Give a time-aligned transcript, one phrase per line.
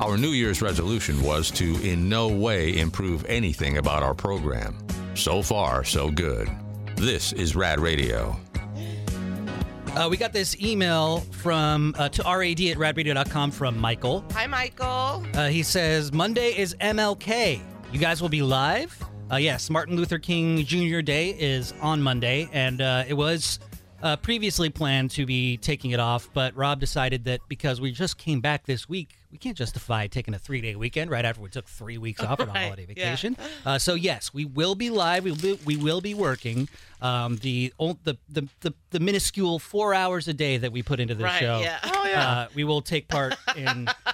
[0.00, 4.74] Our New Year's resolution was to in no way improve anything about our program.
[5.14, 6.50] So far, so good.
[6.96, 8.34] This is Rad Radio.
[9.88, 14.24] Uh, we got this email from uh, to rad at radradio.com from Michael.
[14.32, 15.22] Hi, Michael.
[15.34, 17.60] Uh, he says Monday is MLK.
[17.92, 18.98] You guys will be live.
[19.30, 21.02] Uh, yes, Martin Luther King Jr.
[21.02, 23.58] Day is on Monday, and uh, it was
[24.02, 28.16] uh, previously planned to be taking it off, but Rob decided that because we just
[28.18, 31.48] came back this week, we can't justify taking a three day weekend right after we
[31.50, 32.94] took three weeks off on a Right, holiday yeah.
[33.04, 33.36] vacation.
[33.66, 35.22] Uh, so yes, we will be live.
[35.24, 36.66] We will be, we will be working.
[37.02, 41.14] Um, the, the the the the minuscule four hours a day that we put into
[41.14, 41.60] this Right, show.
[41.60, 41.78] yeah.
[41.84, 42.30] Oh yeah.
[42.30, 43.86] Uh, we will take part in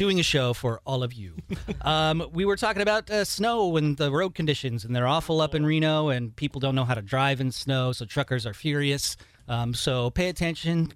[0.00, 1.34] doing a show for all of you.
[1.82, 5.54] Um, we were talking about uh, snow and the road conditions, and they're awful up
[5.54, 9.16] in Reno, and people don't know how to drive in snow, so truckers are furious.
[9.48, 10.92] Um, so pay attention.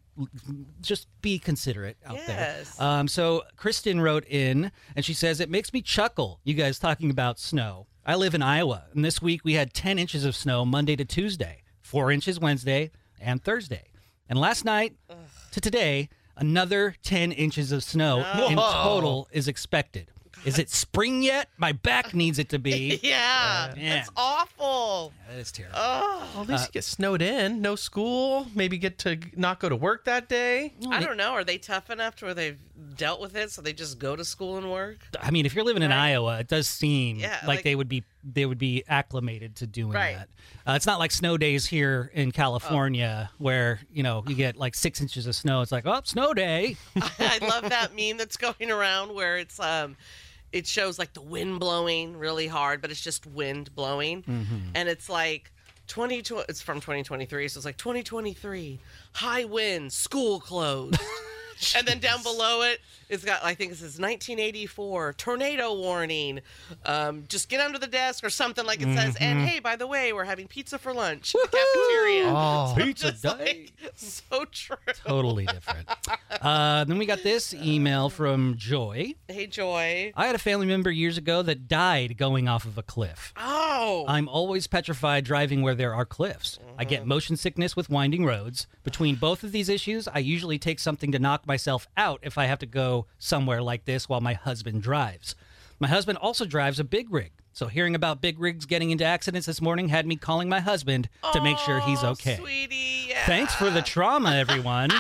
[0.83, 2.77] Just be considerate out Yes.
[2.77, 2.87] there.
[2.87, 7.11] Um, so Kristen wrote in, and she says, It makes me chuckle, you guys talking
[7.11, 7.87] about snow.
[8.05, 11.05] I live in Iowa, and this week we had 10 inches of snow Monday to
[11.05, 12.91] Tuesday, 4 inches Wednesday
[13.21, 13.85] and Thursday.
[14.29, 14.97] And last night
[15.53, 18.19] to today, another 10 inches of snow
[18.49, 18.83] in Whoa.
[18.83, 20.09] total is expected.
[20.45, 21.49] Is it spring yet?
[21.57, 23.01] My back needs it to be.
[23.03, 23.85] Yeah, Man.
[23.89, 24.11] that's
[25.07, 25.13] awful.
[25.29, 25.77] That is terrible.
[25.79, 27.61] Oh, well, at least you get snowed in.
[27.63, 28.47] No school.
[28.55, 30.73] Maybe get to not go to work that day.
[30.91, 31.33] I don't know.
[31.33, 32.59] Are they tough enough to where they've
[32.97, 34.99] dealt with it, so they just go to school and work?
[35.21, 36.11] I mean, if you're living in Right.
[36.13, 39.67] Iowa, it does seem Yeah, like, like- they would be they would be acclimated to
[39.67, 40.17] doing Right.
[40.17, 40.29] that.
[40.67, 44.75] Uh, it's not like snow days here in California where you know you get like
[44.75, 45.61] six inches of snow.
[45.61, 46.77] It's like oh, snow day.
[47.19, 49.97] I love that meme that's going around where it's um
[50.55, 54.23] it shows like the wind blowing really hard, but it's just wind blowing.
[54.23, 54.59] Mm-hmm.
[54.77, 55.51] And it's like
[55.89, 58.79] 20 it's from 2023, so it's like 2023,
[59.15, 61.01] high winds, school closed.
[61.77, 66.41] and then down below it, it's got I think this is 1984 tornado warning.
[66.87, 69.17] Um, just get under the desk or something like it says.
[69.21, 69.47] And Mm-hmm.
[69.47, 72.25] hey, by the way, we're having pizza for lunch in the cafeteria.
[72.29, 72.75] Oh.
[72.79, 73.29] Pizza day.
[73.29, 74.77] like, so true.
[75.05, 75.89] totally different.
[76.41, 79.15] Uh, then we got this email from Joy.
[79.29, 80.13] Hey, Joy.
[80.17, 83.33] I had a family member years ago that died going off of a cliff.
[83.37, 84.05] Oh.
[84.09, 86.59] I'm always petrified driving where there are cliffs.
[86.79, 88.67] I get motion sickness with winding roads.
[88.83, 92.47] Between both of these issues, I usually take something to knock myself out if I
[92.47, 95.35] have to go somewhere like this while my husband drives.
[95.81, 97.33] My husband also drives a big rig.
[97.53, 101.09] So hearing about big rigs getting into accidents this morning had me calling my husband
[101.33, 102.37] to make sure he's Oh, okay.
[102.37, 103.07] Sweetie.
[103.11, 103.27] Yeah.
[103.27, 104.91] Thanks for the trauma, everyone.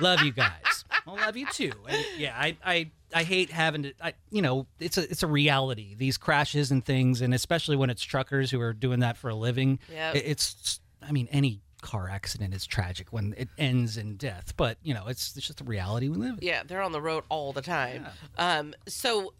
[0.00, 0.84] love you guys.
[1.06, 1.72] I love you too.
[1.88, 3.92] And yeah, I, I, I hate having to.
[4.02, 5.94] I, you know, it's a, it's a reality.
[5.96, 9.34] These crashes and things, and especially when it's truckers who are doing that for a
[9.34, 9.78] living.
[9.92, 10.16] Yep.
[10.16, 10.80] it- it's.
[11.06, 14.54] I mean, any car accident is tragic when it ends in death.
[14.56, 16.46] But you know, it's it's just a reality we live in.
[16.46, 18.06] Yeah, they're on the road all the time.
[18.36, 19.32] Um, so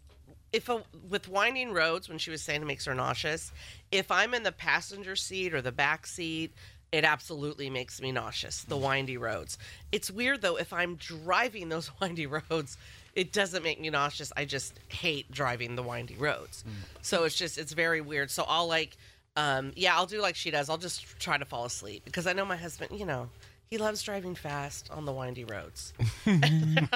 [0.53, 3.51] if a, with winding roads, when she was saying it makes her nauseous,
[3.91, 6.53] if I'm in the passenger seat or the back seat,
[6.93, 8.63] it absolutely makes me nauseous.
[8.63, 9.57] The windy roads.
[9.91, 10.55] It's weird though.
[10.55, 12.77] If I'm driving those windy roads,
[13.13, 14.31] it doesn't make me nauseous.
[14.37, 16.63] I just hate driving the windy roads.
[17.01, 18.31] So it's just it's very weird.
[18.31, 18.95] So I'll like.
[19.37, 20.67] Um, yeah, I'll do like she does.
[20.67, 23.29] I'll just try to fall asleep because I know my husband, you know,
[23.69, 25.93] he loves driving fast on the windy roads.
[26.25, 26.89] I'm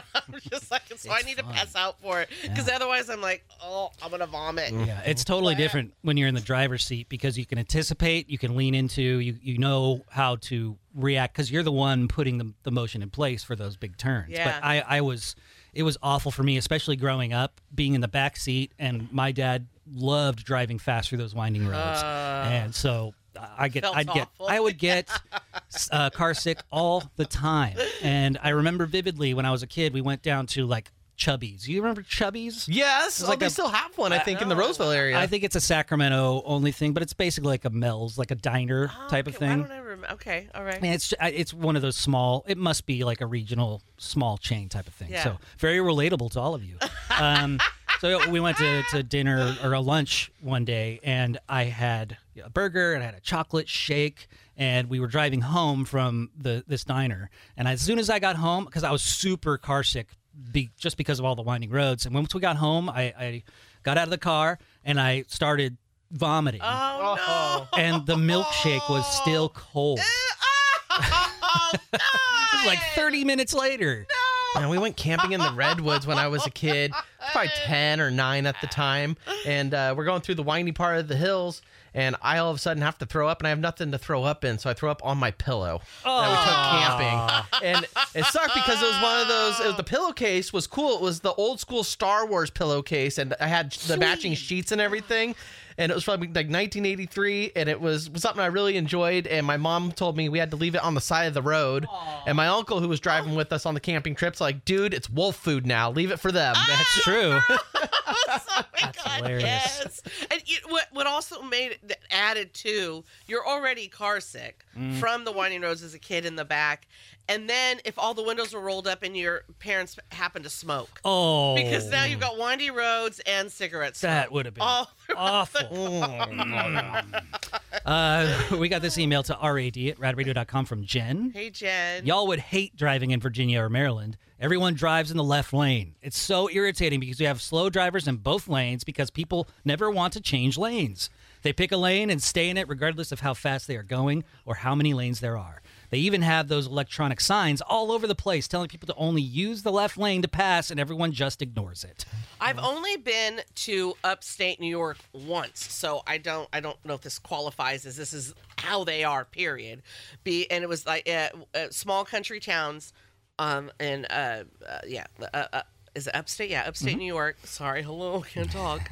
[0.49, 1.45] just like, so I need fun.
[1.45, 4.71] to pass out for it because otherwise I'm like, oh, I'm gonna vomit.
[4.71, 8.39] Yeah, it's totally different when you're in the driver's seat because you can anticipate, you
[8.39, 12.53] can lean into, you you know how to react because you're the one putting the,
[12.63, 14.29] the motion in place for those big turns.
[14.31, 14.45] Yeah.
[14.45, 15.35] But I, I was,
[15.73, 19.31] it was awful for me, especially growing up, being in the back seat, and my
[19.31, 23.13] dad loved driving fast through those winding roads, and so.
[23.57, 24.27] I get, I'd get.
[24.45, 25.09] I would get
[25.91, 29.93] uh, car sick all the time, and I remember vividly when I was a kid,
[29.93, 30.91] we went down to like
[31.21, 31.67] Chubby's.
[31.67, 32.67] You remember Chubby's?
[32.67, 33.19] Yes.
[33.19, 35.19] It's oh, like they a- still have one, I think, in the Roseville area.
[35.19, 38.35] I think it's a Sacramento only thing, but it's basically like a Mel's, like a
[38.35, 39.61] diner type of Okay, why thing.
[39.61, 40.75] don't I rem- okay, all right.
[40.75, 42.43] And it's it's one of those small.
[42.47, 45.11] It must be like a regional small chain type of thing.
[45.11, 45.23] Yeah.
[45.23, 46.77] So very relatable to all of you.
[47.17, 47.59] Um,
[48.01, 52.49] so we went to, to dinner or a lunch one day, and I had a
[52.49, 54.27] burger and I had a chocolate shake,
[54.57, 57.29] and we were driving home from the this diner.
[57.55, 60.07] And as soon as I got home, because I was super car sick,
[60.51, 62.07] be, just because of all the winding roads.
[62.07, 63.43] And once we got home, I, I
[63.83, 65.77] got out of the car and I started
[66.09, 67.79] vomiting, Oh no!
[67.79, 69.99] and the milkshake was still cold.
[70.89, 74.07] oh, It was like 30 minutes later.
[74.55, 76.91] And we went camping in the redwoods when I was a kid.
[77.31, 79.15] probably 10 or 9 at the time.
[79.45, 81.61] And uh, we're going through the windy part of the hills.
[81.93, 83.97] And I all of a sudden have to throw up, and I have nothing to
[83.97, 84.57] throw up in.
[84.59, 87.67] So I throw up on my pillow that we took camping.
[87.67, 90.95] And it sucked because it was one of those, it was, the pillowcase was cool.
[90.95, 94.79] It was the old school Star Wars pillowcase, and I had the matching sheets and
[94.79, 95.35] everything
[95.77, 99.57] and it was probably like 1983 and it was something i really enjoyed and my
[99.57, 101.87] mom told me we had to leave it on the side of the road
[102.25, 105.09] and my uncle who was driving with us on the camping trips like dude it's
[105.09, 106.65] wolf food now leave it for them ah!
[106.67, 107.39] That's true.
[107.49, 109.43] oh my That's God, hilarious.
[109.43, 110.01] yes.
[110.29, 114.99] And you, what what also made it added to you're already car sick Mm.
[114.99, 116.87] from the winding roads as a kid in the back,
[117.27, 121.01] and then if all the windows were rolled up and your parents happen to smoke.
[121.03, 126.03] Oh, Because now you've got windy roads and cigarettes that would have been all awful.
[127.85, 131.31] uh, we got this email to rad at radradio.com from Jen.
[131.33, 132.05] Hey Jen.
[132.05, 134.17] Y'all would hate driving in Virginia or Maryland.
[134.39, 135.95] Everyone drives in the left lane.
[136.01, 140.13] It's so irritating because you have slow drivers in both lanes because people never want
[140.13, 141.09] to change lanes.
[141.41, 144.23] They pick a lane and stay in it regardless of how fast they are going
[144.45, 145.61] or how many lanes there are.
[145.91, 149.61] They even have those electronic signs all over the place telling people to only use
[149.63, 152.05] the left lane to pass and everyone just ignores it.
[152.39, 157.01] I've only been to upstate New York once, so I don't I don't know if
[157.01, 159.25] this qualifies as this is how they are.
[159.25, 159.83] Period.
[160.23, 162.93] Be and it was like uh, uh, small country towns,
[163.37, 165.61] um, and uh, uh yeah, uh, uh,
[165.95, 166.49] is it upstate?
[166.49, 167.37] Yeah, upstate New York.
[167.43, 168.89] Sorry, hello, can't talk.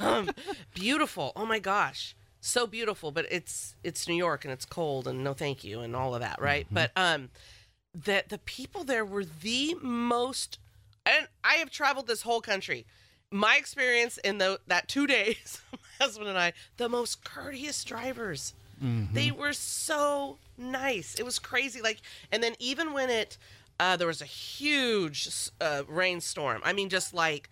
[0.00, 0.30] um,
[0.74, 1.32] beautiful.
[1.36, 3.10] Oh my gosh, so beautiful.
[3.10, 6.20] But it's it's New York and it's cold and no thank you and all of
[6.20, 6.66] that, right?
[6.70, 7.30] But um,
[7.94, 10.58] that the people there were the most
[11.06, 12.86] and I have traveled this whole country.
[13.30, 18.54] My experience in the that two days, my husband and I, the most courteous drivers.
[19.14, 21.14] They were so nice.
[21.14, 21.80] It was crazy.
[21.80, 23.38] Like, and then even when it,
[23.80, 25.28] uh, there was a huge
[25.60, 26.60] uh, rainstorm.
[26.64, 27.48] I mean, just like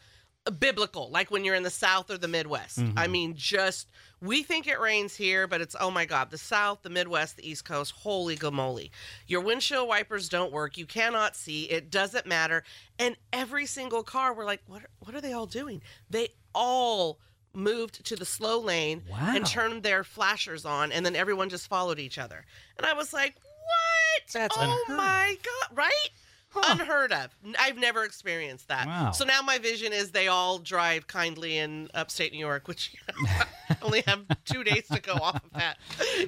[0.59, 2.81] biblical, like when you're in the South or the Midwest.
[2.97, 3.91] I mean, just
[4.21, 7.49] we think it rains here, but it's oh my God, the South, the Midwest, the
[7.49, 8.91] East Coast, holy gamoly.
[9.29, 10.77] Your windshield wipers don't work.
[10.77, 11.65] You cannot see.
[11.65, 12.65] It doesn't matter.
[12.99, 14.83] And every single car, we're like, what?
[14.83, 15.81] Are, what are they all doing?
[16.11, 17.21] They all
[17.55, 19.35] moved to the slow lane Wow.
[19.37, 22.45] and turned their flashers on, and then everyone just followed each other.
[22.79, 23.35] And I was like?
[24.33, 24.97] That's oh unheard of.
[24.97, 26.09] my God, right?
[26.69, 27.29] Unheard of.
[27.47, 28.87] N- I've never experienced that.
[28.87, 29.13] Wow.
[29.13, 32.95] So now my vision is they all drive kindly in upstate New York, which
[33.71, 35.79] I only have two days to go off of that.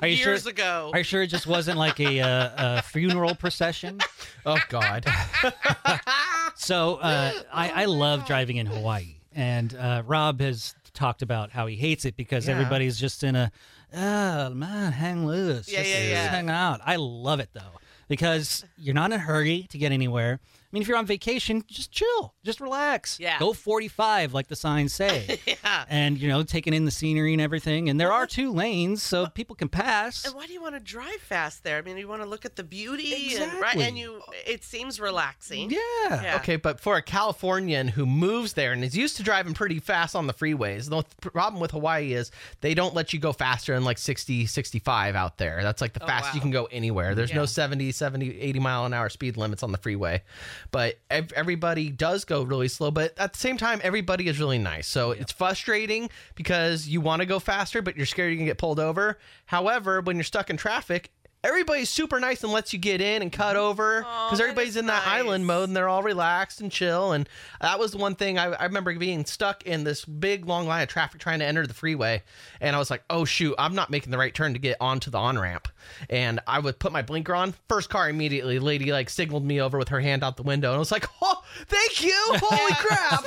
[0.00, 0.90] Are you Years sure- ago.
[0.94, 4.00] Are you sure it just wasn't like a, uh, a funeral procession?
[4.46, 5.04] oh god
[6.56, 11.66] So uh, I, I love driving in Hawaii, and uh, Rob has talked about how
[11.66, 12.52] he hates it because Yeah.
[12.54, 13.50] everybody's just in a,
[13.96, 16.28] oh man, hang loose, Yeah, just, yeah, just yeah.
[16.28, 16.80] hang out.
[16.84, 17.60] I love it though
[18.08, 20.40] because you're not in a hurry to get anywhere.
[20.74, 23.20] I mean, if you're on vacation, just chill, just relax.
[23.20, 23.38] Yeah.
[23.38, 25.38] Go 45, like the signs say.
[25.46, 25.84] yeah.
[25.88, 27.88] And you know, taking in the scenery and everything.
[27.88, 30.24] And there are two lanes, so people can pass.
[30.24, 31.78] And why do you want to drive fast there?
[31.78, 33.74] I mean, you want to look at the beauty, and, right?
[33.76, 33.84] Exactly.
[33.84, 35.70] And you, it seems relaxing.
[35.70, 35.78] Yeah.
[36.10, 36.36] Yeah.
[36.42, 40.16] Okay, but for a Californian who moves there and is used to driving pretty fast
[40.16, 42.32] on the freeways, the problem with Hawaii is
[42.62, 45.60] they don't let you go faster than like 60, 65 out there.
[45.62, 47.14] That's like the Oh, fastest you can go anywhere.
[47.14, 47.36] There's Yeah.
[47.36, 50.22] no 70, 70, 80 mile an hour speed limits on the freeway.
[50.70, 54.58] But ev- everybody does go really slow, but at the same time, everybody is really
[54.58, 54.86] nice.
[54.86, 58.50] So it's frustrating because you want to go faster, but you're scared you're going to
[58.50, 59.18] get pulled over.
[59.46, 61.10] However, when you're stuck in traffic,
[61.44, 65.04] Everybody's super nice and lets you get in and cut over because everybody's in that
[65.04, 65.20] nice.
[65.20, 67.12] island mode and they're all relaxed and chill.
[67.12, 67.28] And
[67.60, 70.82] that was the one thing I, I remember being stuck in this big long line
[70.82, 72.22] of traffic trying to enter the freeway.
[72.62, 75.10] And I was like, oh, shoot, I'm not making the right turn to get onto
[75.10, 75.68] the on ramp.
[76.08, 77.54] And I would put my blinker on.
[77.68, 80.68] First car immediately, lady like signaled me over with her hand out the window.
[80.70, 81.33] And I was like, oh,
[81.66, 82.14] thank you.
[82.34, 83.24] Holy crap.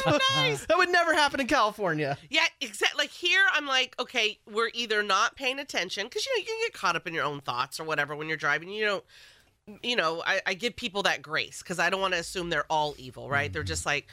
[0.68, 2.18] that would never happen in California.
[2.30, 3.04] Yeah, exactly.
[3.04, 6.58] Like here, I'm like, okay, we're either not paying attention because you know you can
[6.62, 8.70] get caught up in your own thoughts or whatever when you're driving.
[8.70, 9.04] You don't,
[9.84, 12.66] you know, I, I give people that grace because I don't want to assume they're
[12.70, 13.52] all evil, right?
[13.52, 14.08] They're just like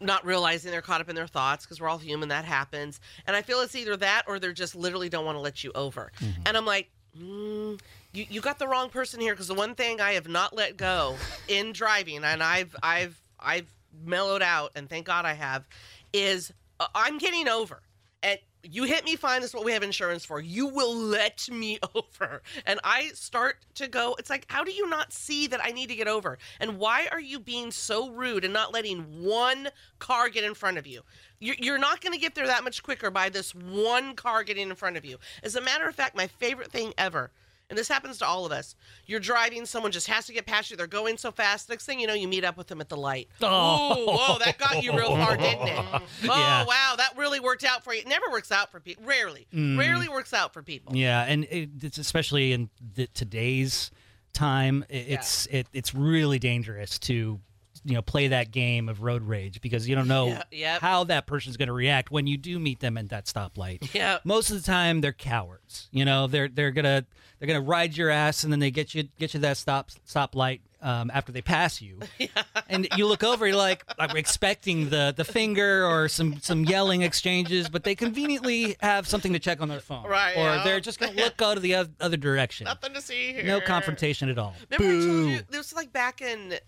[0.00, 2.28] not realizing they're caught up in their thoughts because we're all human.
[2.28, 5.40] That happens, and I feel it's either that or they're just literally don't want to
[5.42, 6.12] let you over.
[6.46, 6.90] And I'm like.
[7.16, 7.78] Mm,
[8.12, 10.76] you, you got the wrong person here because the one thing I have not let
[10.76, 11.16] go
[11.46, 13.72] in driving, and I've I've I've
[14.04, 15.64] mellowed out, and thank God I have,
[16.12, 17.80] is uh, I'm getting over.
[18.22, 19.40] And you hit me fine.
[19.40, 20.40] That's what we have insurance for.
[20.40, 22.42] You will let me over.
[22.66, 25.88] And I start to go, it's like, how do you not see that I need
[25.90, 26.38] to get over?
[26.60, 30.78] And why are you being so rude and not letting one car get in front
[30.78, 31.02] of you?
[31.40, 34.70] You're you're not going to get there that much quicker by this one car getting
[34.70, 35.18] in front of you.
[35.42, 37.30] As a matter of fact, my favorite thing ever.
[37.74, 38.76] And this happens to all of us.
[39.06, 40.76] You're driving, someone just has to get past you.
[40.76, 41.68] They're going so fast.
[41.68, 43.28] Next thing you know, you meet up with them at the light.
[43.42, 43.98] Oh.
[43.98, 45.74] Ooh, whoa, that got you real far, didn't it?
[45.96, 46.64] Oh, Yeah.
[46.64, 48.00] wow, that really worked out for you.
[48.02, 49.02] It never works out for people.
[49.04, 49.76] Rarely, Mm.
[49.76, 50.94] rarely works out for people.
[50.94, 53.90] Yeah, and it, it's especially in the, today's
[54.32, 57.40] time, it's it, it's really dangerous to
[57.84, 60.80] you know play that game of road rage because you don't know Yeah, yep.
[60.80, 63.88] how that person's going to react when you do meet them at that stoplight.
[63.94, 64.18] Yeah.
[64.24, 65.88] Most of the time, they're cowards.
[65.92, 67.04] You know, they're they're gonna
[67.38, 70.60] they're gonna ride your ass, and then they get you get you that stop stoplight
[70.82, 72.28] um, after they pass you, yeah.
[72.68, 77.02] and you look over, you're like, I'm expecting the the finger or some some yelling
[77.02, 80.64] exchanges, but they conveniently have something to check on their phone, Right, Or yeah.
[80.64, 82.64] they're just gonna look go to the oth- other direction.
[82.66, 83.44] Nothing to see here.
[83.44, 84.54] No confrontation at all.
[84.78, 86.62] Remember I told you this was like back in that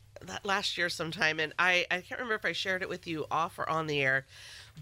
[0.45, 3.59] last year sometime, and I I can't remember if I shared it with you off
[3.59, 4.27] or on the air,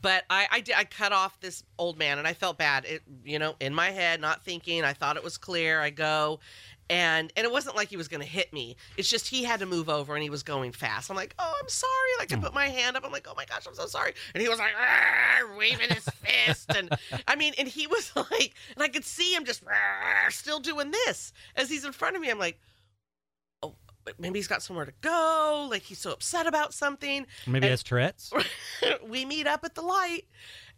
[0.01, 2.85] but I I, did, I cut off this old man, and I felt bad.
[2.85, 4.85] It you know in my head, not thinking.
[4.85, 5.81] I thought it was clear.
[5.81, 6.41] I go.
[6.91, 8.77] And and it wasn't like he was gonna hit me.
[8.99, 11.09] It's just he had to move over and he was going fast.
[11.09, 12.11] I'm like, oh, I'm sorry.
[12.19, 12.43] Like I hmm.
[12.43, 13.07] put my hand up.
[13.07, 14.13] I'm like, oh my gosh, I'm so sorry.
[14.35, 14.73] And he was like,
[15.57, 16.71] waving his fist.
[16.77, 16.91] And
[17.27, 19.63] I mean, and he was like, and I could see him just
[20.29, 22.31] still doing this as he's in front of me.
[22.31, 22.61] I'm like,
[24.19, 25.67] maybe he's got somewhere to go.
[25.71, 27.27] Like he's so upset about something.
[27.47, 28.33] Maybe And- that's Tourette's.
[29.07, 30.25] we meet up at the light.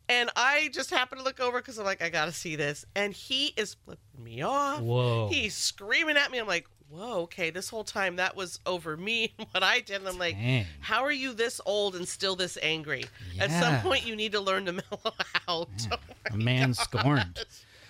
[0.09, 2.85] And I just happen to look over because I'm like, I gotta see this.
[2.95, 4.81] And he is flipping me off.
[4.81, 5.29] Whoa.
[5.29, 6.39] He's screaming at me.
[6.39, 9.97] I'm like, whoa, okay, this whole time that was over me and what I did.
[9.97, 10.65] And I'm like, Dang.
[10.79, 13.05] how are you this old and still this angry?
[13.41, 15.15] At some point, you need to learn to mellow
[15.49, 15.69] out.
[15.91, 15.97] Oh
[16.31, 17.45] A man scorned.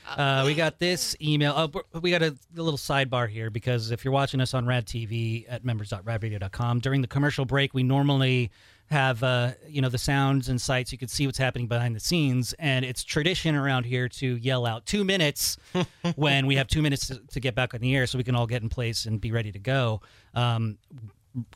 [0.09, 1.53] Uh, we got this email.
[1.57, 4.87] Oh, we're- got a, a little sidebar here because if you're watching us on Rad
[4.87, 8.51] TV at members.radradio.com during the commercial break, we normally
[8.89, 10.93] have uh, you know the sounds and sights.
[10.93, 14.65] You can see what's happening behind the scenes, and it's tradition around here to yell
[14.65, 15.57] out two minutes
[16.15, 18.37] when we have two minutes to, to get back on the air, so we can
[18.37, 20.01] all get in place and be ready to go.
[20.35, 20.79] Um,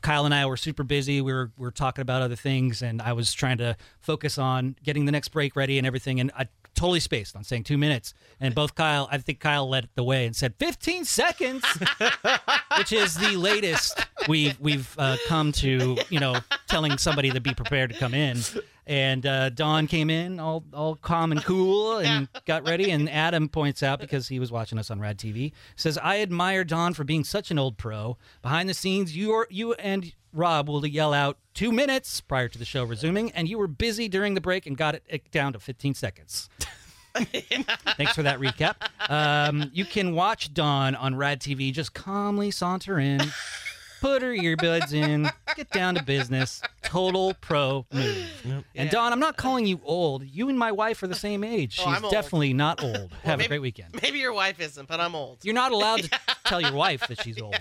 [0.01, 1.21] Kyle and I were super busy.
[1.21, 4.75] We were we were talking about other things, and I was trying to focus on
[4.83, 6.19] getting the next break ready and everything.
[6.19, 6.47] And I
[6.81, 8.15] totally spaced on saying two minutes.
[8.39, 11.63] And both Kyle, I think Kyle led the way and said 15 seconds,
[12.77, 15.97] which is the latest we've we've uh, come to.
[16.09, 18.39] You know, telling somebody to be prepared to come in.
[18.87, 22.89] And uh, Dawn came in all all calm and cool and got ready.
[22.89, 26.63] And Adam points out because he was watching us on Rad TV, says, "I admire
[26.63, 28.17] Dawn for being such an old pro.
[28.41, 32.57] Behind the scenes, you are, you and Rob will yell out two minutes prior to
[32.57, 35.53] the show resuming, and you were busy during the break and got it, it down
[35.53, 36.49] to 15 seconds."
[37.13, 38.75] Thanks for that recap.
[39.09, 41.73] Um, you can watch Dawn on Rad TV.
[41.73, 43.19] Just calmly saunter in,
[43.99, 46.61] put her earbuds in, get down to business.
[46.83, 48.63] Total pro move.
[48.75, 50.23] And Dawn, I'm not calling you old.
[50.25, 51.77] You and my wife are the same age.
[51.81, 52.11] Oh, She's I'm old.
[52.13, 53.11] definitely not old.
[53.23, 53.99] Have a maybe- great weekend.
[54.01, 55.39] Maybe your wife isn't, but I'm old.
[55.43, 56.09] You're not allowed to
[56.45, 57.59] tell your wife that she's old.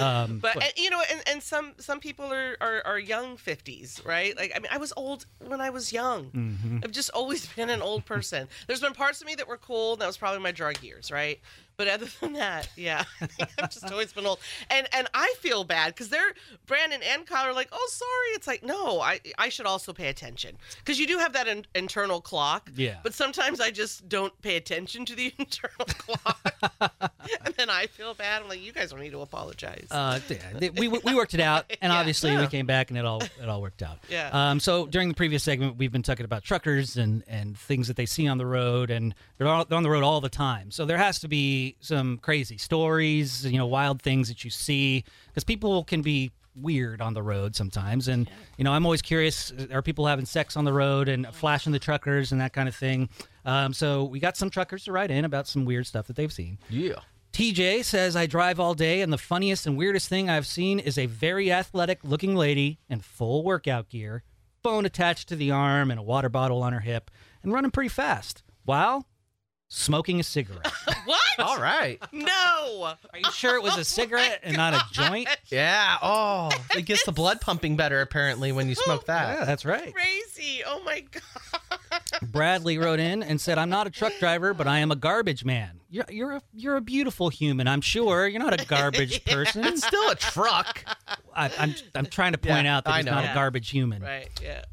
[0.00, 4.00] Um, But and, you know, and, and some some people are, are are young fifties,
[4.04, 4.36] right?
[4.36, 6.30] Like I mean, I was old when I was young.
[6.30, 6.78] Mm-hmm.
[6.84, 8.48] I've just always been an old person.
[8.66, 9.92] There's been parts of me that were cool.
[9.92, 11.40] And that was probably my drug years, right?
[11.78, 13.04] But other than that, yeah,
[13.58, 14.38] I've just always been old.
[14.70, 16.32] And and I feel bad because they're
[16.66, 18.28] Brandon and Kyle are like, oh, sorry.
[18.34, 21.66] It's like no, I I should also pay attention because you do have that in,
[21.74, 22.70] internal clock.
[22.74, 22.96] Yeah.
[23.02, 26.54] But sometimes I just don't pay attention to the internal clock,
[27.44, 28.42] and then I feel bad.
[28.42, 29.86] I'm like, you guys don't need to apologize.
[29.90, 31.98] uh, yeah, we, we worked it out, and Yeah.
[31.98, 33.98] obviously we came back, and it all it all worked out.
[34.08, 34.30] Yeah.
[34.32, 37.96] Um, so during the previous segment, we've been talking about truckers and and things that
[37.96, 40.70] they see on the road, and they're, all, they're on the road all the time.
[40.70, 45.04] So there has to be some crazy stories, you know, wild things that you see,
[45.28, 48.08] because people can be weird on the road sometimes.
[48.08, 51.72] And you know, I'm always curious: are people having sex on the road and flashing
[51.72, 53.08] the truckers and that kind of thing?
[53.44, 56.32] Um, so we got some truckers to write in about some weird stuff that they've
[56.32, 56.58] seen.
[56.68, 57.00] Yeah.
[57.32, 60.96] TJ says, I drive all day, and the funniest and weirdest thing I've seen is
[60.96, 64.22] a very athletic looking lady in full workout gear,
[64.62, 67.10] phone attached to the arm, and a water bottle on her hip,
[67.42, 69.06] and running pretty fast while
[69.68, 70.66] smoking a cigarette.
[71.04, 71.20] what?
[71.38, 72.00] All right.
[72.12, 72.84] No.
[73.12, 75.28] Are you sure it was a oh cigarette and not a joint?
[75.48, 75.96] Yeah.
[76.02, 79.46] Oh, it gets the blood pumping better apparently when you smoke Yeah, that.
[79.46, 79.92] that's right.
[79.94, 80.62] Crazy.
[80.66, 81.22] Oh my god.
[82.22, 85.44] Bradley wrote in and said, "I'm not a truck driver, but I am a garbage
[85.44, 85.80] man.
[85.88, 87.68] You're you're a you're a beautiful human.
[87.68, 89.64] I'm sure you're not a garbage person.
[89.64, 90.84] It's still a truck.
[91.34, 93.12] I, I'm I'm trying to point Yeah, out that I he's know.
[93.12, 93.32] not Yeah.
[93.32, 94.02] a garbage human.
[94.02, 94.28] Right.
[94.42, 94.64] Yeah.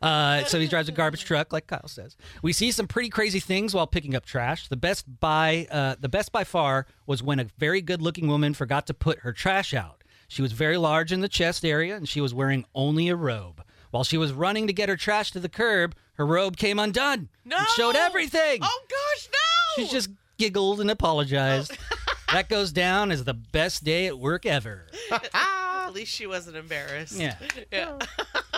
[0.00, 0.44] Just kidding.
[0.44, 2.16] Uh, so he drives a garbage truck, like Kyle says.
[2.42, 4.68] We see some pretty crazy things while picking up trash.
[4.68, 8.86] The best by uh, the best by far was when a very good-looking woman forgot
[8.88, 10.02] to put her trash out.
[10.28, 13.62] She was very large in the chest area, and she was wearing only a robe.
[13.90, 17.30] While she was running to get her trash to the curb, her robe came undone.
[17.46, 17.56] No.
[17.56, 18.58] and showed everything.
[18.62, 19.84] Oh gosh, no.
[19.84, 21.76] She just giggled and apologized.
[22.32, 24.86] that goes down as the best day at work ever.
[25.34, 27.18] At least she wasn't embarrassed.
[27.18, 27.36] Yeah.
[27.72, 27.98] Yeah.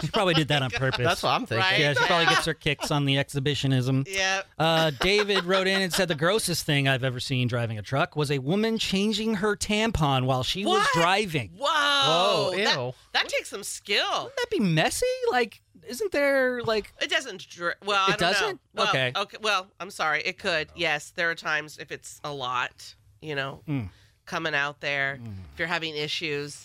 [0.01, 1.05] She probably did that on purpose.
[1.05, 1.59] That's what I'm thinking.
[1.71, 1.81] Right?
[1.81, 4.05] Yeah, she probably gets her kicks on the exhibitionism.
[4.09, 4.43] Yeah.
[4.59, 8.17] Uh, David wrote in and said the grossest thing I've ever seen driving a truck
[8.17, 11.51] was a woman changing her tampon while she was driving.
[11.57, 11.67] Whoa.
[11.71, 12.95] Whoa, That, ew.
[13.13, 14.05] that takes some skill.
[14.25, 15.07] Wouldn't that be messy?
[15.31, 17.49] Like, isn't there like It doesn't.
[17.49, 18.61] Dr- well, I It don't doesn't?
[18.75, 18.83] know.
[18.83, 19.13] Well, Okay.
[19.17, 19.37] Okay.
[19.43, 20.23] Well, I'm sorry.
[20.25, 20.69] It could.
[20.77, 23.89] Yes, there are times if it's a lot, you know, Mm.
[24.27, 25.19] coming out there.
[25.53, 26.65] If you're having issues,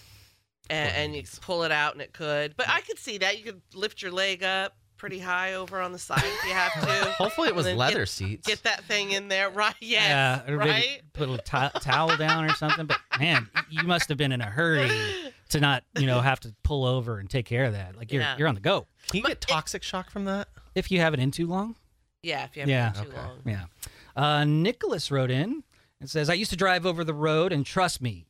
[0.69, 2.55] and, and you pull it out, and it could.
[2.57, 3.37] But I could see that.
[3.37, 6.73] You could lift your leg up pretty high over on the side if you have
[6.73, 7.11] to.
[7.17, 8.47] Hopefully, it was leather get- seats.
[8.47, 9.75] Get that thing in there, right?
[9.81, 11.01] Yes, yeah, or maybe right.
[11.13, 11.37] put a
[11.79, 12.85] towel down or something?
[12.85, 14.89] But man, you must have been in a hurry
[15.49, 17.95] to not, you know, have to pull over and take care of that.
[17.97, 18.37] Like you're Yeah.
[18.37, 18.87] you're on the go.
[19.09, 20.47] Can you get toxic shock from that?
[20.73, 21.75] If you have it in too long.
[22.23, 22.89] Yeah, if you have Yeah.
[22.89, 23.17] it too Okay.
[23.17, 23.39] long.
[23.45, 23.65] Yeah.
[24.15, 25.63] Uh, Nicholas wrote in
[25.99, 28.25] and says, I used to drive over the road, and trust me,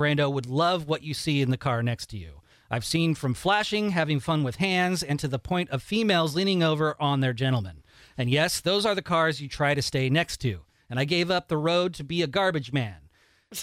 [0.00, 2.40] Brando would love what you see in the car next to you.
[2.70, 6.62] I've seen from flashing, having fun with hands, and to the point of females leaning
[6.62, 7.82] over on their gentlemen.
[8.16, 10.60] And yes, those are the cars you try to stay next to.
[10.88, 12.96] And I gave up the road to be a garbage man.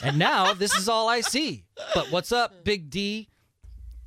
[0.04, 1.66] And now this is all I see.
[1.96, 3.30] But what's up, Big D?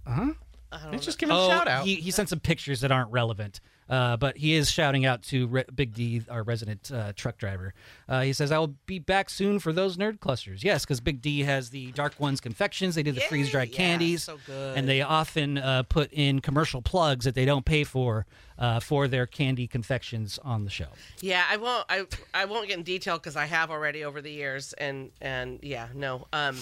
[0.07, 0.35] Huh?
[0.71, 1.07] I don't Let's know.
[1.07, 1.85] just give him oh, a shout out.
[1.85, 3.61] He, he sent some pictures that aren't relevant.
[3.91, 7.75] Uh, but he is shouting out to Re- Big D, our resident uh, truck driver.
[8.09, 10.63] Uh, he says, I will be back soon for those nerd clusters.
[10.63, 12.95] Yes, because Big D has the Dark Ones confections.
[12.95, 14.23] They do the freeze dried yeah, candies.
[14.23, 14.79] so good.
[14.79, 18.27] And they often uh, put in commercial plugs that they don't pay for
[18.59, 20.89] uh, for their candy confections on the show.
[21.21, 21.87] Yeah, I won't.
[21.89, 25.59] I I won't get in detail because I have already over the years, and and
[25.63, 26.29] yeah, no.
[26.33, 26.59] Um,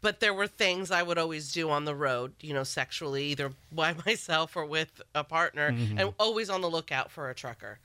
[0.00, 3.52] but there were things I would always do on the road, you know, sexually, either
[3.70, 5.98] by myself or with a partner, mm-hmm.
[5.98, 7.78] and always on the lookout for a trucker.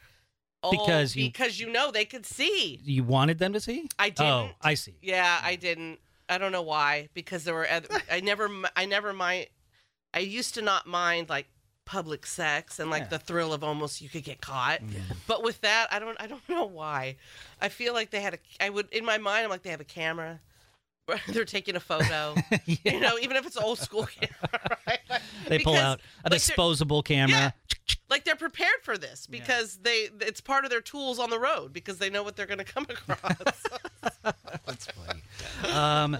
[0.64, 2.80] Oh, Because you- because you know they could see.
[2.84, 3.88] You wanted them to see?
[4.00, 4.22] I oh, didn't.
[4.22, 4.96] Oh, I see.
[5.02, 6.00] Yeah, I didn't.
[6.30, 7.10] I don't know why.
[7.14, 7.70] Because there were.
[7.70, 8.50] Other, I never.
[8.76, 9.48] I never mind.
[10.14, 11.48] I used to not mind like
[11.86, 13.10] public sex and like Yeah.
[13.10, 14.82] the thrill of almost you could get caught.
[15.26, 16.20] But with that, I don't.
[16.20, 17.16] I don't know why.
[17.62, 18.38] I feel like they had a.
[18.60, 19.46] I would in my mind.
[19.46, 20.40] I'm like they have a camera.
[21.30, 22.36] They're taking a photo.
[22.66, 25.00] You know, even if it's old school camera, right?
[25.10, 27.54] Like, They pull out a like, disposable camera.
[28.10, 31.72] like they're prepared for this because they it's part of their tools on the road
[31.74, 33.64] because they know what they're going to come across.
[34.66, 35.74] That's funny.
[35.74, 36.18] Um,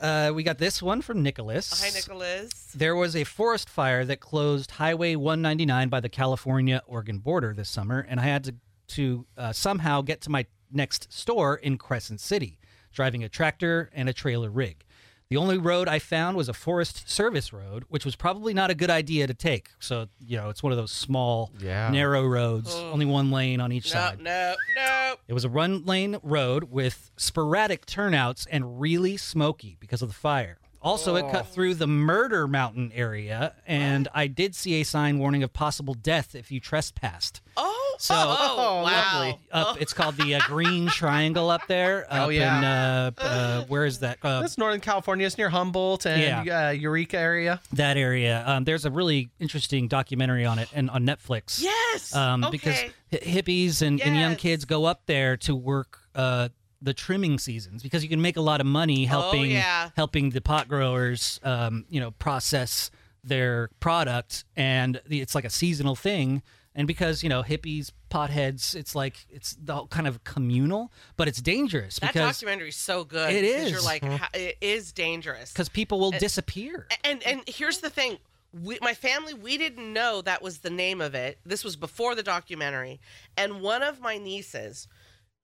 [0.00, 1.82] uh, we got this one from Nicholas.
[1.82, 2.50] Hi, Nicholas.
[2.74, 7.68] There was a forest fire that closed Highway 199 by the California Oregon border this
[7.68, 8.54] summer, and I had to,
[8.88, 12.58] to uh, somehow get to my next store in Crescent City,
[12.92, 14.84] driving a tractor and a trailer rig.
[15.28, 18.74] The only road I found was a Forest Service road, which was probably not a
[18.74, 19.68] good idea to take.
[19.78, 21.88] So, you know, it's one of those small, Yeah.
[21.90, 24.20] narrow roads, only one lane on each No, side.
[24.20, 25.14] no, no.
[25.28, 30.14] It was a run lane road with sporadic turnouts and really smoky because of the
[30.14, 30.58] fire.
[30.82, 35.42] Also, it cut through the Murder Mountain area, and I did see a sign warning
[35.42, 37.42] of possible death if you trespassed.
[37.56, 38.82] Oh, So- oh, Oh, wow.
[38.84, 39.38] lovely.
[39.52, 42.06] Up, it's called the uh, Green Triangle up there.
[42.10, 42.58] Up Oh, yeah.
[42.58, 44.16] In, uh, uh, where is that?
[44.22, 45.26] Uh, That's Northern California.
[45.26, 46.68] It's near Humboldt and Yeah.
[46.68, 47.60] uh, Eureka area.
[47.74, 48.42] that area.
[48.46, 51.60] Um, there's a really interesting documentary on it and on Netflix.
[51.62, 52.14] Yes.
[52.14, 52.50] um, okay.
[52.52, 52.78] because
[53.22, 56.48] hippies and, and young kids go up there to work uh,
[56.82, 59.90] the trimming seasons because you can make a lot of money helping Oh, yeah.
[59.96, 62.90] helping the pot growers, um, you know, process
[63.22, 66.42] their product, and it's like a seasonal thing.
[66.74, 71.42] And because you know hippies, potheads, it's like it's the kind of communal, but it's
[71.42, 73.32] dangerous that because documentary is so good.
[73.34, 73.70] It is.
[73.72, 75.52] You're like, it is dangerous.
[75.52, 76.86] because people will disappear.
[77.04, 78.18] And and here's the thing.
[78.52, 81.38] We, my family, we didn't know that was the name of it.
[81.44, 83.00] This was before the documentary.
[83.36, 84.88] And one of my nieces,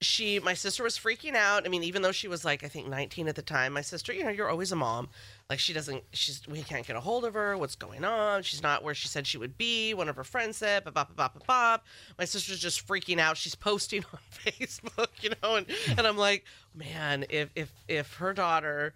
[0.02, 1.64] she, my sister was freaking out.
[1.64, 4.12] I mean, even though she was like, I think 19 at the time, my sister,
[4.12, 5.08] you know, you're always a mom.
[5.48, 7.56] Like she doesn't, she's, we can't get a hold of her.
[7.56, 8.42] What's going on?
[8.42, 9.94] She's not where she said she would be.
[9.94, 11.86] One of her friends said, bop, bop, bop, bop, bop.
[12.18, 13.38] My sister's just freaking out.
[13.38, 18.34] She's posting on Facebook, you know, and, and I'm like, man, if, if, if her
[18.34, 18.92] daughter,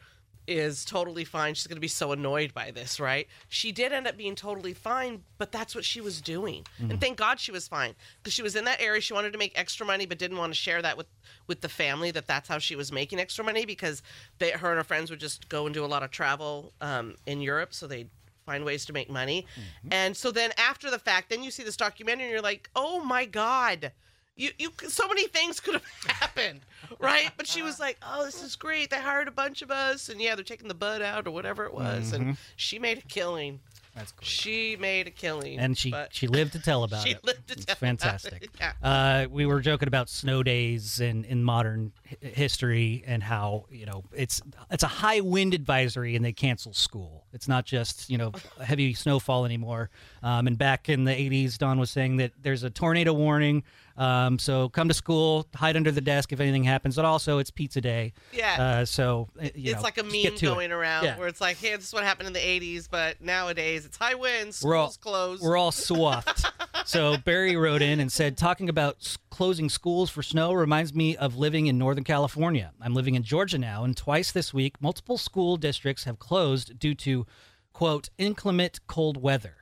[0.51, 1.55] is totally fine.
[1.55, 3.29] She's going to be so annoyed by this, right?
[3.49, 6.67] She did end up being totally fine, but that's what she was doing.
[6.91, 9.01] And thank God she was fine because she was in that area.
[9.01, 11.07] She wanted to make extra money, but didn't want to share that with
[11.47, 12.11] with the family.
[12.11, 14.03] That that's how she was making extra money because
[14.39, 17.15] they, her and her friends would just go and do a lot of travel um,
[17.27, 18.09] in Europe, so they
[18.45, 19.47] find ways to make money.
[19.93, 22.99] And so then after the fact, then you see this documentary and you're like, oh
[23.05, 23.93] my God.
[24.40, 26.61] You, you so many things could have happened,
[26.98, 27.31] right?
[27.37, 28.88] But she was like, "Oh, this is great.
[28.90, 31.64] They hired a bunch of us, and yeah, they're taking the bud out or whatever
[31.64, 33.61] it was, and she made a killing."
[33.94, 34.24] That's cool.
[34.24, 37.18] She made a killing, And she but she lived to tell about she it.
[37.22, 38.44] She lived to It's tell about fantastic.
[38.44, 38.72] it, yeah.
[38.81, 43.87] Uh, we were joking about snow days in, in modern hi- history and how you
[43.87, 47.26] know it's it's a high wind advisory and they cancel school.
[47.33, 48.31] It's not just you know
[48.64, 49.90] heavy snowfall anymore.
[50.22, 53.64] Um, and back in the 80s, Dawn was saying that there's a tornado warning.
[54.01, 56.97] Um, so come to school, hide under the desk if anything happens.
[56.97, 58.15] But also, it's pizza day.
[58.33, 58.57] Yeah.
[58.81, 60.41] Uh, so you it's know, like a meme to it.
[60.41, 61.19] going around Yeah.
[61.19, 64.15] where it's like, hey, this is what happened in the 80s, but nowadays it's high
[64.15, 65.43] winds, We're all- schools closed.
[65.43, 66.47] We're all swamped.
[66.87, 71.37] so Barry wrote in and said, talking about closing schools for snow reminds me of
[71.37, 72.73] living in Northern California.
[72.81, 76.95] I'm living in Georgia now, and twice this week, multiple school districts have closed due
[76.97, 77.27] to,
[77.75, 79.57] quote, inclement cold weather.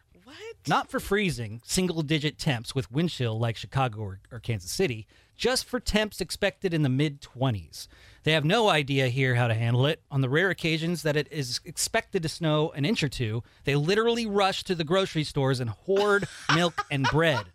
[0.68, 0.74] What?
[0.74, 5.06] Not for freezing, single digit temps with wind chill like Chicago or, or Kansas City,
[5.36, 7.88] just for temps expected in the mid 20s.
[8.24, 10.02] They have no idea here how to handle it.
[10.10, 13.76] On the rare occasions that it is expected to snow an inch or two, they
[13.76, 17.46] literally rush to the grocery stores and hoard milk and bread.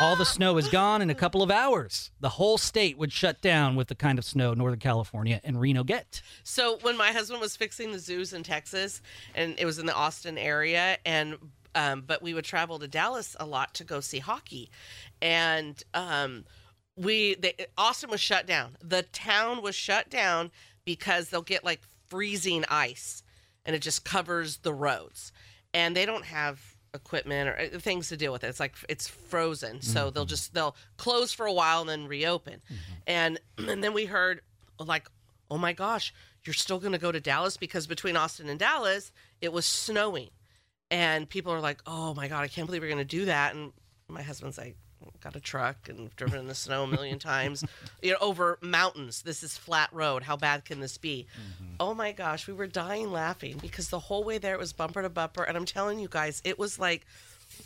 [0.00, 2.12] All the snow is gone in a couple of hours.
[2.20, 5.82] The whole state would shut down with the kind of snow Northern California and Reno
[5.82, 6.22] get.
[6.44, 9.02] So when my husband was fixing the zoos in Texas,
[9.34, 11.36] and it was in the Austin area, and
[11.74, 14.70] um, but we would travel to Dallas a lot to go see hockey,
[15.20, 16.44] and um,
[16.96, 18.76] we they, Austin was shut down.
[18.82, 20.50] The town was shut down
[20.84, 23.22] because they'll get like freezing ice,
[23.64, 25.32] and it just covers the roads,
[25.74, 26.60] and they don't have
[26.94, 28.48] equipment or uh, things to deal with it.
[28.48, 32.60] It's like it's frozen, so they'll just they'll close for a while and then reopen,
[33.06, 34.40] and and then we heard
[34.78, 35.08] like
[35.50, 36.12] oh my gosh,
[36.44, 37.56] you're still going to go to Dallas?
[37.56, 40.30] Because between Austin and Dallas, it was snowing.
[40.90, 43.54] And people are like, oh my God, I can't believe we're going to do that.
[43.54, 43.72] And
[44.08, 44.76] my husband's like,
[45.20, 47.64] got a truck and driven in the snow a million times,
[48.02, 49.22] you know, over mountains.
[49.22, 50.22] This is flat road.
[50.22, 51.26] How bad can this be?
[51.78, 55.02] Oh my gosh, we were dying laughing because the whole way there it was bumper
[55.02, 55.42] to bumper.
[55.44, 57.06] And I'm telling you guys, it was like,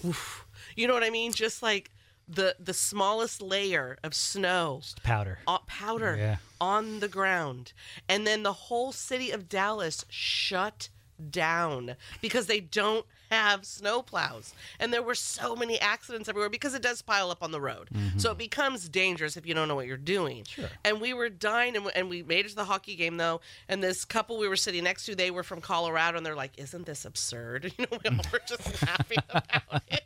[0.05, 0.47] oof.
[0.77, 1.33] you know what I mean?
[1.33, 1.91] Just like
[2.29, 5.39] the the smallest layer of snow Powder.
[5.47, 6.37] uh, powder Yeah.
[6.61, 7.73] on the ground.
[8.09, 10.89] And then the whole city of Dallas shut
[11.31, 14.55] down because they don't have snow plows.
[14.79, 17.89] And there were so many accidents everywhere because it does pile up on the road.
[18.17, 18.39] So it mm-hmm.
[18.39, 20.45] becomes dangerous if you don't know what you're doing.
[20.85, 23.41] And we were dying and, and we made it to the hockey game though.
[23.69, 26.53] And this couple we were sitting next to, they were from Colorado and they're like,
[26.59, 27.73] isn't this absurd?
[27.83, 30.05] You know, we all were just laughing about it.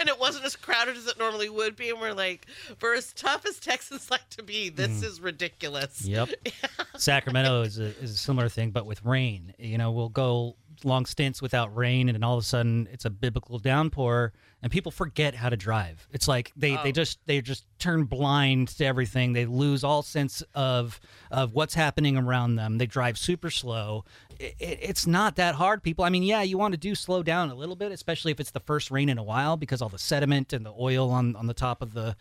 [0.00, 1.90] And it wasn't as crowded as it normally would be.
[1.90, 2.46] And we're like,
[2.78, 5.04] for as tough as Texans like to be, this mm-hmm.
[5.04, 6.04] is ridiculous.
[6.04, 6.30] Yep.
[6.96, 9.54] Sacramento is a, is a similar thing, but with rain.
[9.58, 13.04] You know, we'll go long stints without rain, and then all of a sudden it's
[13.04, 16.06] a biblical downpour, and people forget how to drive.
[16.12, 16.92] It's like they, they oh.
[16.92, 19.32] just they just turn blind to everything.
[19.32, 22.78] They lose all sense of of what's happening around them.
[22.78, 24.04] They drive super slow.
[24.38, 26.04] It, it, it's not that hard, people.
[26.04, 28.50] I mean, yeah, you want to do slow down a little bit, especially if it's
[28.50, 31.46] the first rain in a while, because all the sediment and the oil on on
[31.46, 32.16] the top of the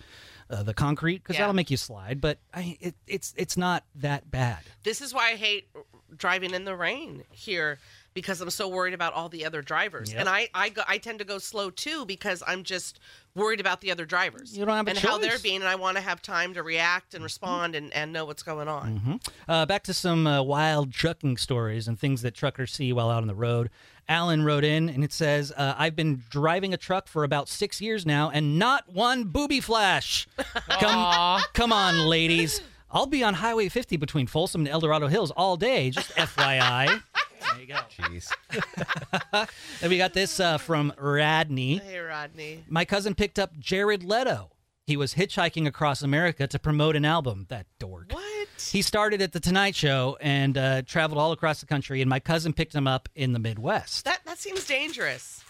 [0.52, 1.42] uh, the concrete, because Yeah.
[1.44, 2.20] that'll make you slide.
[2.22, 4.60] But I, it, it's it's not that bad.
[4.84, 5.68] This is why I hate
[6.18, 7.80] driving in the rain here
[8.14, 10.12] because I'm so worried about all the other drivers.
[10.12, 10.20] Yep.
[10.20, 13.00] And I I, go, I tend to go slow too because I'm just
[13.34, 14.58] worried about the other drivers.
[14.58, 16.64] You don't have a and how they're being, and I want to have time to
[16.64, 19.22] react and respond and, and know what's going on.
[19.48, 23.22] Uh, back to some uh, wild trucking stories and things that truckers see while out
[23.22, 23.70] on the road.
[24.10, 27.82] Alan wrote in and it says, uh, I've been driving a truck for about six
[27.82, 30.28] years now and not one booby flash.
[30.70, 32.62] Come, come on, ladies.
[32.92, 36.88] I'll be on Highway 50 between Folsom and El Dorado Hills all day, just FYI.
[36.88, 37.80] There you go.
[37.98, 38.32] Jeez.
[39.82, 41.78] Then we got this uh, from Rodney.
[41.78, 42.64] Hey, Rodney.
[42.68, 44.51] My cousin picked up Jared Leto.
[44.88, 47.46] He was hitchhiking across America to promote an album.
[47.50, 48.12] That dork.
[48.12, 48.70] What?
[48.72, 52.20] He started at the Tonight Show and uh, traveled all across the country, and my
[52.20, 54.06] cousin picked him up in the Midwest.
[54.06, 55.44] That that seems dangerous.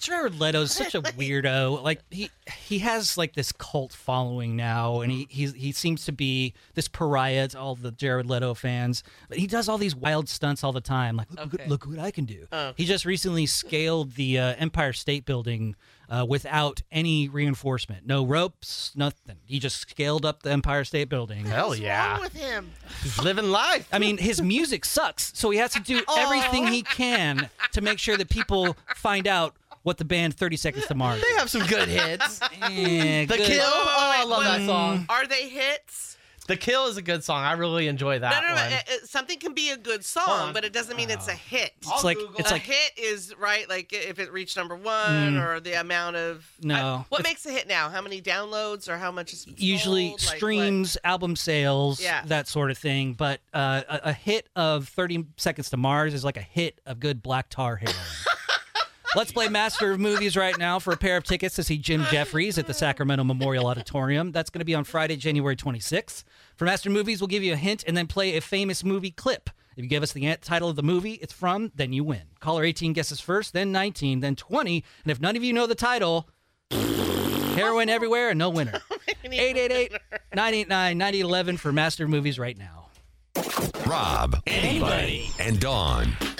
[0.00, 1.82] Jared Leto's such a weirdo.
[1.82, 2.30] Like he
[2.66, 6.88] he has like this cult following now, and he he he seems to be this
[6.88, 9.02] pariah to all the Jared Leto fans.
[9.28, 11.16] But he does all these wild stunts all the time.
[11.16, 11.66] Like look, Okay.
[11.68, 12.46] look what I can do.
[12.52, 12.72] Oh.
[12.76, 15.76] He just recently scaled the uh, Empire State Building.
[16.08, 19.38] Uh, without any reinforcement, no ropes, nothing.
[19.44, 21.46] He just scaled up the Empire State Building.
[21.46, 22.12] Hell What's yeah.
[22.12, 22.70] wrong with him?
[23.02, 23.88] He's living life.
[23.92, 27.98] I mean, his music sucks, so he has to do everything he can to make
[27.98, 31.22] sure that people find out what the band 30 Seconds to Mars.
[31.22, 32.40] They have some good hits.
[32.60, 33.46] Eh, The good.
[33.46, 33.60] Kill.
[33.64, 35.06] Oh, I love that song.
[35.08, 36.16] Are they hits?
[36.48, 37.42] The Kill is a good song.
[37.44, 38.62] I really enjoy that No, no, no.
[38.62, 38.72] one.
[38.72, 41.72] uh, uh, something can be a good song, but it doesn't mean it's a hit.
[41.82, 45.58] It's like it's a like hit is right, like if it reached number one or
[45.60, 46.74] the amount of No.
[46.74, 47.88] I- what makes a hit now?
[47.88, 50.20] How many downloads or how much is usually sold?
[50.22, 52.22] Like, what- streams, album sales, Yeah.
[52.26, 53.14] that sort of thing.
[53.14, 56.98] But uh, a, a hit of 30 Seconds to Mars is like a hit of
[57.00, 57.96] good black tar heroin.
[59.14, 62.04] Let's play Master of Movies right now for a pair of tickets to see Jim
[62.10, 64.32] Jeffries at the Sacramento Memorial Auditorium.
[64.32, 66.24] That's going to be on Friday, January 26th.
[66.56, 69.10] For Master of Movies, we'll give you a hint and then play a famous movie
[69.10, 69.48] clip.
[69.76, 72.22] If you give us the title of the movie it's from, then you win.
[72.40, 74.84] Caller 18 guesses first, then 19, then 20.
[75.04, 76.28] And if none of you know the title,
[76.70, 78.80] heroin everywhere and no winner.
[79.24, 79.92] 888
[80.34, 82.88] 989 9011 for Master of Movies right now.
[83.86, 85.30] Rob, Anybody.
[85.38, 86.12] and Dawn.